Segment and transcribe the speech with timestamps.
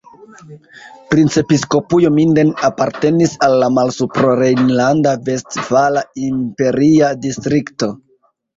[1.09, 7.95] Princepiskopujo Minden apartenis al la Malsuprorejnlanda-Vestfala Imperia Distrikto.